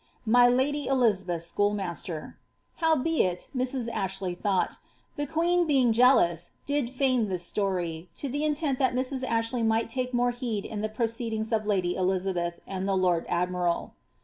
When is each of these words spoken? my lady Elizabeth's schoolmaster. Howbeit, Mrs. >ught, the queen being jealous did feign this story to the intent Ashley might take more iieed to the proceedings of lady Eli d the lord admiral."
my 0.25 0.47
lady 0.47 0.87
Elizabeth's 0.87 1.45
schoolmaster. 1.45 2.35
Howbeit, 2.77 3.49
Mrs. 3.55 3.87
>ught, 3.87 4.77
the 5.15 5.27
queen 5.27 5.67
being 5.67 5.93
jealous 5.93 6.49
did 6.65 6.89
feign 6.89 7.29
this 7.29 7.43
story 7.43 8.09
to 8.15 8.27
the 8.27 8.43
intent 8.43 8.81
Ashley 8.81 9.61
might 9.61 9.91
take 9.91 10.11
more 10.11 10.31
iieed 10.31 10.67
to 10.73 10.77
the 10.81 10.89
proceedings 10.89 11.51
of 11.53 11.67
lady 11.67 11.93
Eli 11.97 12.17
d 12.17 12.31
the 12.65 12.97
lord 12.97 13.27
admiral." 13.29 13.93